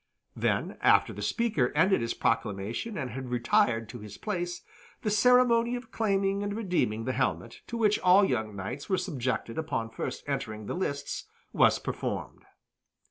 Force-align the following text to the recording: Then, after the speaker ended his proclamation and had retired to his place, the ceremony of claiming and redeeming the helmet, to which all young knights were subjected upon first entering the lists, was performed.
Then, 0.35 0.79
after 0.81 1.13
the 1.13 1.21
speaker 1.21 1.71
ended 1.75 2.01
his 2.01 2.15
proclamation 2.15 2.97
and 2.97 3.11
had 3.11 3.29
retired 3.29 3.87
to 3.89 3.99
his 3.99 4.17
place, 4.17 4.63
the 5.03 5.11
ceremony 5.11 5.75
of 5.75 5.91
claiming 5.91 6.41
and 6.41 6.55
redeeming 6.55 7.03
the 7.05 7.11
helmet, 7.13 7.61
to 7.67 7.77
which 7.77 7.99
all 7.99 8.25
young 8.25 8.55
knights 8.55 8.89
were 8.89 8.97
subjected 8.97 9.59
upon 9.59 9.91
first 9.91 10.23
entering 10.25 10.65
the 10.65 10.73
lists, 10.73 11.25
was 11.53 11.77
performed. 11.77 12.45